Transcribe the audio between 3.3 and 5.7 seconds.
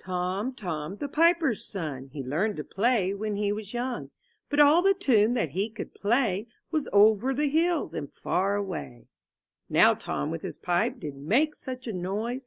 he was youngs But all the tune that he